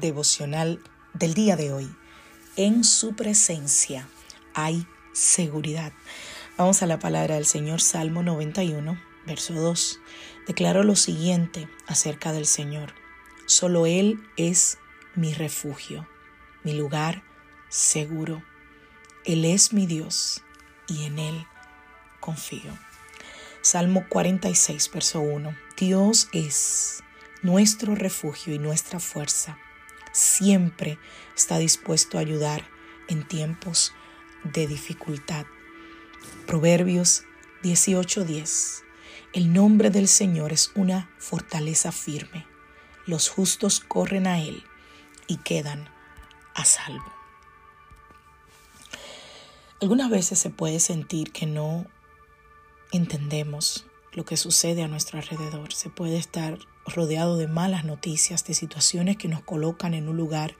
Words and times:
Devocional 0.00 0.80
del 1.12 1.34
día 1.34 1.54
de 1.54 1.70
hoy. 1.70 1.94
En 2.56 2.82
su 2.82 3.14
presencia 3.14 4.08
hay 4.54 4.86
seguridad. 5.12 5.92
Vamos 6.56 6.82
a 6.82 6.86
la 6.86 6.98
palabra 6.98 7.34
del 7.34 7.44
Señor, 7.44 7.82
Salmo 7.82 8.22
91, 8.22 8.98
verso 9.26 9.52
2. 9.52 10.00
Declaro 10.46 10.82
lo 10.82 10.96
siguiente 10.96 11.68
acerca 11.86 12.32
del 12.32 12.46
Señor. 12.46 12.94
Solo 13.44 13.84
Él 13.84 14.18
es 14.38 14.78
mi 15.14 15.34
refugio, 15.34 16.08
mi 16.64 16.72
lugar 16.72 17.22
seguro. 17.68 18.42
Él 19.26 19.44
es 19.44 19.74
mi 19.74 19.84
Dios 19.84 20.42
y 20.88 21.04
en 21.04 21.18
Él 21.18 21.46
confío. 22.18 22.78
Salmo 23.60 24.06
46, 24.08 24.90
verso 24.90 25.20
1. 25.20 25.54
Dios 25.76 26.28
es 26.32 27.04
nuestro 27.42 27.94
refugio 27.94 28.54
y 28.54 28.58
nuestra 28.58 28.98
fuerza. 28.98 29.58
Siempre 30.12 30.98
está 31.36 31.58
dispuesto 31.58 32.18
a 32.18 32.20
ayudar 32.20 32.68
en 33.08 33.26
tiempos 33.26 33.94
de 34.44 34.66
dificultad. 34.66 35.46
Proverbios 36.46 37.24
18:10. 37.62 38.84
El 39.32 39.52
nombre 39.52 39.90
del 39.90 40.08
Señor 40.08 40.52
es 40.52 40.70
una 40.74 41.10
fortaleza 41.18 41.92
firme. 41.92 42.46
Los 43.06 43.30
justos 43.30 43.80
corren 43.80 44.26
a 44.26 44.40
Él 44.40 44.64
y 45.26 45.38
quedan 45.38 45.88
a 46.54 46.64
salvo. 46.64 47.12
Algunas 49.80 50.10
veces 50.10 50.38
se 50.38 50.50
puede 50.50 50.78
sentir 50.78 51.32
que 51.32 51.46
no 51.46 51.86
entendemos 52.92 53.86
lo 54.12 54.24
que 54.24 54.36
sucede 54.36 54.82
a 54.82 54.88
nuestro 54.88 55.18
alrededor. 55.18 55.72
Se 55.72 55.90
puede 55.90 56.16
estar 56.16 56.58
rodeado 56.86 57.36
de 57.36 57.48
malas 57.48 57.84
noticias, 57.84 58.44
de 58.44 58.54
situaciones 58.54 59.16
que 59.16 59.28
nos 59.28 59.42
colocan 59.42 59.94
en 59.94 60.08
un 60.08 60.16
lugar 60.16 60.54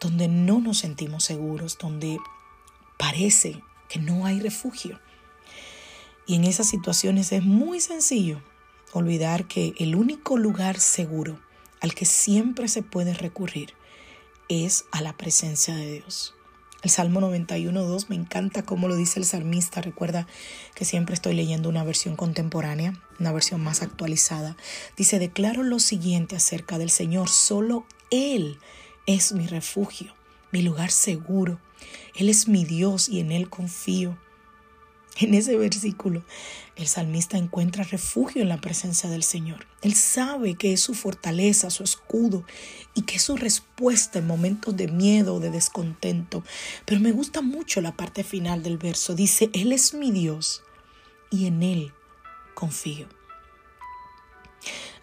donde 0.00 0.28
no 0.28 0.60
nos 0.60 0.78
sentimos 0.78 1.24
seguros, 1.24 1.78
donde 1.78 2.18
parece 2.98 3.62
que 3.88 3.98
no 3.98 4.26
hay 4.26 4.40
refugio. 4.40 5.00
Y 6.26 6.36
en 6.36 6.44
esas 6.44 6.68
situaciones 6.68 7.32
es 7.32 7.42
muy 7.42 7.80
sencillo 7.80 8.40
olvidar 8.92 9.46
que 9.46 9.74
el 9.78 9.94
único 9.94 10.36
lugar 10.36 10.78
seguro 10.78 11.38
al 11.80 11.94
que 11.94 12.04
siempre 12.04 12.68
se 12.68 12.82
puede 12.82 13.14
recurrir 13.14 13.74
es 14.48 14.84
a 14.92 15.00
la 15.00 15.16
presencia 15.16 15.74
de 15.74 15.92
Dios. 15.92 16.34
El 16.82 16.88
Salmo 16.88 17.20
91.2 17.20 18.06
me 18.08 18.16
encanta 18.16 18.62
cómo 18.62 18.88
lo 18.88 18.96
dice 18.96 19.20
el 19.20 19.26
salmista. 19.26 19.82
Recuerda 19.82 20.26
que 20.74 20.86
siempre 20.86 21.14
estoy 21.14 21.34
leyendo 21.34 21.68
una 21.68 21.84
versión 21.84 22.16
contemporánea, 22.16 22.94
una 23.18 23.32
versión 23.32 23.60
más 23.60 23.82
actualizada. 23.82 24.56
Dice, 24.96 25.18
declaro 25.18 25.62
lo 25.62 25.78
siguiente 25.78 26.36
acerca 26.36 26.78
del 26.78 26.88
Señor. 26.88 27.28
Solo 27.28 27.84
Él 28.10 28.58
es 29.04 29.32
mi 29.32 29.46
refugio, 29.46 30.14
mi 30.52 30.62
lugar 30.62 30.90
seguro. 30.90 31.60
Él 32.14 32.30
es 32.30 32.48
mi 32.48 32.64
Dios 32.64 33.10
y 33.10 33.20
en 33.20 33.32
Él 33.32 33.50
confío. 33.50 34.16
En 35.20 35.34
ese 35.34 35.54
versículo, 35.56 36.24
el 36.76 36.86
salmista 36.86 37.36
encuentra 37.36 37.84
refugio 37.84 38.40
en 38.40 38.48
la 38.48 38.60
presencia 38.60 39.10
del 39.10 39.22
Señor. 39.22 39.66
Él 39.82 39.94
sabe 39.94 40.54
que 40.54 40.72
es 40.72 40.80
su 40.80 40.94
fortaleza, 40.94 41.68
su 41.68 41.84
escudo 41.84 42.42
y 42.94 43.02
que 43.02 43.16
es 43.16 43.22
su 43.22 43.36
respuesta 43.36 44.18
en 44.18 44.26
momentos 44.26 44.74
de 44.78 44.88
miedo 44.88 45.34
o 45.34 45.40
de 45.40 45.50
descontento. 45.50 46.42
Pero 46.86 47.02
me 47.02 47.12
gusta 47.12 47.42
mucho 47.42 47.82
la 47.82 47.96
parte 47.96 48.24
final 48.24 48.62
del 48.62 48.78
verso. 48.78 49.14
Dice, 49.14 49.50
Él 49.52 49.72
es 49.72 49.92
mi 49.92 50.10
Dios 50.10 50.62
y 51.30 51.46
en 51.46 51.62
Él 51.62 51.92
confío. 52.54 53.06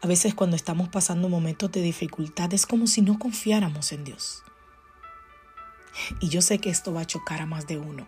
A 0.01 0.07
veces 0.07 0.33
cuando 0.33 0.55
estamos 0.55 0.89
pasando 0.89 1.29
momentos 1.29 1.71
de 1.71 1.81
dificultad 1.83 2.51
es 2.55 2.65
como 2.65 2.87
si 2.87 3.01
no 3.01 3.19
confiáramos 3.19 3.91
en 3.91 4.03
Dios. 4.03 4.43
Y 6.21 6.29
yo 6.29 6.41
sé 6.41 6.57
que 6.57 6.71
esto 6.71 6.91
va 6.91 7.01
a 7.01 7.07
chocar 7.07 7.41
a 7.41 7.45
más 7.45 7.67
de 7.67 7.77
uno. 7.77 8.07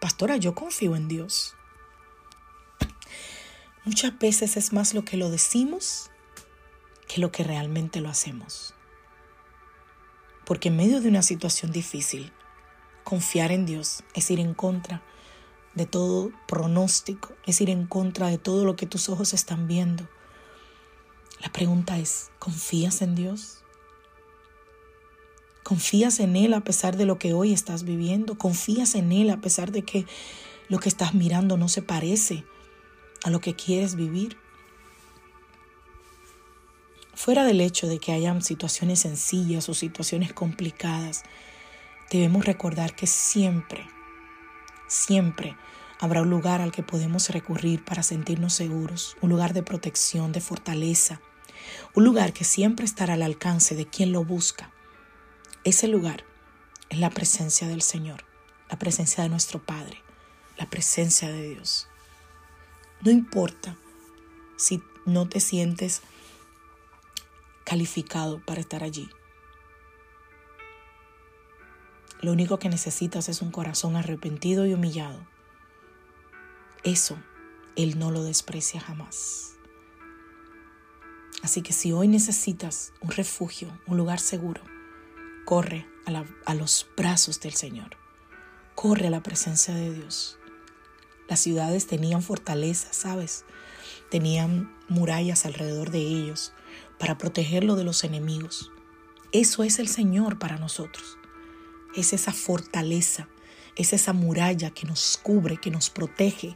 Pastora, 0.00 0.36
yo 0.36 0.54
confío 0.54 0.96
en 0.96 1.08
Dios. 1.08 1.54
Muchas 3.84 4.18
veces 4.18 4.56
es 4.56 4.72
más 4.72 4.94
lo 4.94 5.04
que 5.04 5.16
lo 5.16 5.30
decimos 5.30 6.10
que 7.06 7.20
lo 7.20 7.32
que 7.32 7.44
realmente 7.44 8.00
lo 8.00 8.08
hacemos. 8.08 8.74
Porque 10.46 10.68
en 10.68 10.76
medio 10.76 11.00
de 11.00 11.08
una 11.08 11.22
situación 11.22 11.72
difícil, 11.72 12.32
confiar 13.04 13.52
en 13.52 13.66
Dios 13.66 14.04
es 14.14 14.30
ir 14.30 14.40
en 14.40 14.54
contra 14.54 15.02
de 15.74 15.86
todo 15.86 16.30
pronóstico, 16.46 17.34
es 17.46 17.60
ir 17.60 17.70
en 17.70 17.86
contra 17.86 18.28
de 18.28 18.38
todo 18.38 18.64
lo 18.64 18.76
que 18.76 18.86
tus 18.86 19.08
ojos 19.08 19.34
están 19.34 19.66
viendo. 19.66 20.08
La 21.40 21.50
pregunta 21.50 21.98
es, 21.98 22.30
¿confías 22.38 23.02
en 23.02 23.14
Dios? 23.14 23.59
Confías 25.70 26.18
en 26.18 26.34
Él 26.34 26.52
a 26.54 26.62
pesar 26.62 26.96
de 26.96 27.06
lo 27.06 27.20
que 27.20 27.32
hoy 27.32 27.52
estás 27.52 27.84
viviendo. 27.84 28.36
Confías 28.36 28.96
en 28.96 29.12
Él 29.12 29.30
a 29.30 29.40
pesar 29.40 29.70
de 29.70 29.82
que 29.82 30.04
lo 30.68 30.80
que 30.80 30.88
estás 30.88 31.14
mirando 31.14 31.56
no 31.56 31.68
se 31.68 31.80
parece 31.80 32.42
a 33.22 33.30
lo 33.30 33.40
que 33.40 33.54
quieres 33.54 33.94
vivir. 33.94 34.36
Fuera 37.14 37.44
del 37.44 37.60
hecho 37.60 37.86
de 37.86 38.00
que 38.00 38.10
hayan 38.10 38.42
situaciones 38.42 38.98
sencillas 38.98 39.68
o 39.68 39.74
situaciones 39.74 40.32
complicadas, 40.32 41.22
debemos 42.10 42.46
recordar 42.46 42.96
que 42.96 43.06
siempre, 43.06 43.86
siempre 44.88 45.56
habrá 46.00 46.22
un 46.22 46.30
lugar 46.30 46.62
al 46.62 46.72
que 46.72 46.82
podemos 46.82 47.28
recurrir 47.28 47.84
para 47.84 48.02
sentirnos 48.02 48.54
seguros, 48.54 49.16
un 49.20 49.30
lugar 49.30 49.52
de 49.52 49.62
protección, 49.62 50.32
de 50.32 50.40
fortaleza, 50.40 51.20
un 51.94 52.02
lugar 52.02 52.32
que 52.32 52.42
siempre 52.42 52.84
estará 52.84 53.14
al 53.14 53.22
alcance 53.22 53.76
de 53.76 53.86
quien 53.86 54.10
lo 54.10 54.24
busca. 54.24 54.72
Ese 55.62 55.88
lugar 55.88 56.24
es 56.88 56.98
la 56.98 57.10
presencia 57.10 57.68
del 57.68 57.82
Señor, 57.82 58.24
la 58.70 58.78
presencia 58.78 59.22
de 59.22 59.28
nuestro 59.28 59.62
Padre, 59.62 60.02
la 60.56 60.70
presencia 60.70 61.28
de 61.28 61.50
Dios. 61.50 61.86
No 63.02 63.10
importa 63.10 63.76
si 64.56 64.82
no 65.04 65.28
te 65.28 65.38
sientes 65.38 66.00
calificado 67.64 68.40
para 68.46 68.62
estar 68.62 68.82
allí. 68.82 69.10
Lo 72.22 72.32
único 72.32 72.58
que 72.58 72.70
necesitas 72.70 73.28
es 73.28 73.42
un 73.42 73.50
corazón 73.50 73.96
arrepentido 73.96 74.64
y 74.64 74.72
humillado. 74.72 75.26
Eso 76.84 77.18
Él 77.76 77.98
no 77.98 78.10
lo 78.10 78.24
desprecia 78.24 78.80
jamás. 78.80 79.56
Así 81.42 81.60
que 81.60 81.74
si 81.74 81.92
hoy 81.92 82.08
necesitas 82.08 82.94
un 83.02 83.10
refugio, 83.10 83.70
un 83.86 83.98
lugar 83.98 84.20
seguro, 84.20 84.69
corre 85.50 85.84
a, 86.46 86.54
los 86.54 86.86
brazos 86.96 87.40
del 87.40 87.54
Señor. 87.54 87.96
Corre 88.76 89.08
a 89.08 89.10
la 89.10 89.20
presencia 89.20 89.74
de 89.74 89.92
Dios. 89.92 90.38
Las 91.28 91.40
ciudades 91.40 91.88
tenían 91.88 92.22
fortalezas, 92.22 92.94
¿sabes? 92.94 93.44
Tenían 94.12 94.72
murallas 94.88 95.46
alrededor 95.46 95.90
de 95.90 95.98
ellos 95.98 96.52
para 97.00 97.18
protegerlo 97.18 97.74
de 97.74 97.82
los 97.82 98.04
enemigos. 98.04 98.70
Eso 99.32 99.64
es 99.64 99.80
el 99.80 99.88
Señor 99.88 100.38
para 100.38 100.56
nosotros. 100.56 101.18
Es 101.96 102.12
esa 102.12 102.32
fortaleza, 102.32 103.28
es 103.74 103.92
esa 103.92 104.12
muralla 104.12 104.70
que 104.70 104.86
nos 104.86 105.18
cubre, 105.20 105.56
que 105.56 105.72
nos 105.72 105.90
protege, 105.90 106.54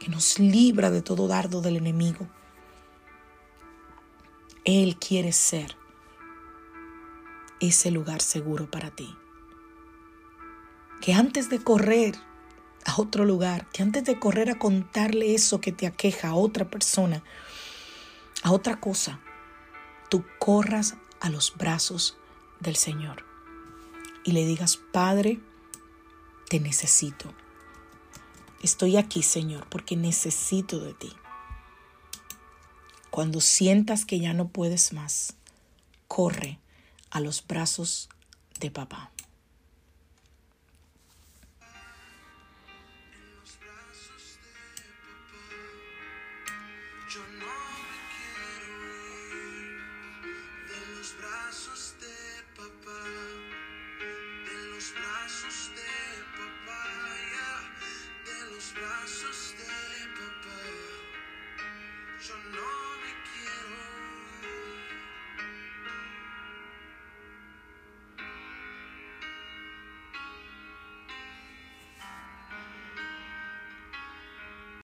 que 0.00 0.08
nos 0.08 0.40
libra 0.40 0.90
de 0.90 1.02
todo 1.02 1.28
dardo 1.28 1.60
del 1.60 1.76
enemigo. 1.76 2.28
Él 4.64 4.96
quiere 4.96 5.30
ser 5.30 5.83
ese 7.68 7.90
lugar 7.90 8.20
seguro 8.20 8.70
para 8.70 8.90
ti. 8.90 9.16
Que 11.00 11.12
antes 11.12 11.50
de 11.50 11.62
correr 11.62 12.14
a 12.84 13.00
otro 13.00 13.24
lugar, 13.24 13.68
que 13.70 13.82
antes 13.82 14.04
de 14.04 14.18
correr 14.18 14.50
a 14.50 14.58
contarle 14.58 15.34
eso 15.34 15.60
que 15.60 15.72
te 15.72 15.86
aqueja 15.86 16.28
a 16.28 16.34
otra 16.34 16.70
persona, 16.70 17.22
a 18.42 18.52
otra 18.52 18.80
cosa, 18.80 19.20
tú 20.08 20.24
corras 20.38 20.96
a 21.20 21.30
los 21.30 21.56
brazos 21.56 22.16
del 22.60 22.76
Señor 22.76 23.24
y 24.24 24.32
le 24.32 24.46
digas, 24.46 24.78
Padre, 24.92 25.40
te 26.48 26.60
necesito. 26.60 27.32
Estoy 28.62 28.96
aquí, 28.96 29.22
Señor, 29.22 29.66
porque 29.68 29.96
necesito 29.96 30.80
de 30.80 30.94
ti. 30.94 31.12
Cuando 33.10 33.40
sientas 33.40 34.04
que 34.04 34.18
ya 34.18 34.32
no 34.32 34.48
puedes 34.48 34.92
más, 34.92 35.34
corre 36.08 36.58
a 37.14 37.20
los 37.20 37.46
brazos 37.46 38.08
de 38.58 38.70
papá. 38.70 39.10
brazos 58.74 59.54
de. 59.56 59.74
Yo 62.26 62.36
no 62.52 62.73